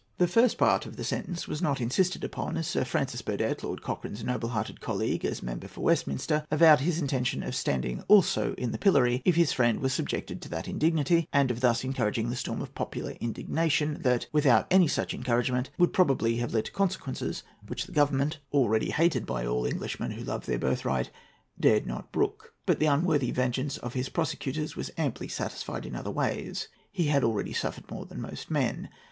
The 0.17 0.27
first 0.27 0.57
part 0.57 0.87
of 0.87 0.95
the 0.95 1.03
sentence 1.03 1.47
was 1.47 1.61
not 1.61 1.79
insisted 1.79 2.23
upon, 2.23 2.57
as 2.57 2.65
Sir 2.65 2.83
Francis 2.83 3.21
Burdett, 3.21 3.63
Lord 3.63 3.83
Cochrane's 3.83 4.23
noble 4.23 4.49
hearted 4.49 4.81
colleague 4.81 5.23
as 5.23 5.43
member 5.43 5.67
for 5.67 5.81
Westminster, 5.81 6.43
avowed 6.49 6.79
his 6.79 6.97
intention 6.99 7.43
of 7.43 7.53
standing 7.53 8.03
also 8.07 8.55
in 8.55 8.71
the 8.71 8.79
pillory, 8.79 9.21
if 9.25 9.35
his 9.35 9.51
friend 9.53 9.79
was 9.79 9.93
subjected 9.93 10.41
to 10.41 10.49
that 10.49 10.67
indignity, 10.67 11.27
and 11.31 11.51
of 11.51 11.59
thus 11.59 11.83
encouraging 11.83 12.31
the 12.31 12.35
storm 12.35 12.63
of 12.63 12.73
popular 12.73 13.11
indignation, 13.21 14.01
that, 14.01 14.25
without 14.31 14.65
any 14.71 14.87
such 14.87 15.13
encouragement, 15.13 15.69
would 15.77 15.93
probably 15.93 16.37
have 16.37 16.51
led 16.51 16.65
to 16.65 16.71
consequences 16.71 17.43
which 17.67 17.85
the 17.85 17.91
Government, 17.91 18.39
already 18.51 18.89
hated 18.89 19.27
by 19.27 19.45
all 19.45 19.67
Englishmen 19.67 20.09
who 20.13 20.25
loved 20.25 20.47
their 20.47 20.57
birthright, 20.57 21.11
dared 21.59 21.85
not 21.85 22.11
brook. 22.11 22.55
But 22.65 22.79
the 22.79 22.87
unworthy 22.87 23.29
vengeance 23.29 23.77
of 23.77 23.93
his 23.93 24.09
persecutors 24.09 24.75
was 24.75 24.89
amply 24.97 25.27
satisfied 25.27 25.85
in 25.85 25.95
other 25.95 26.09
ways. 26.09 26.69
He 26.91 27.03
had 27.03 27.23
already 27.23 27.53
suffered 27.53 27.91
more 27.91 28.07
than 28.07 28.19
most 28.19 28.49
men. 28.49 28.89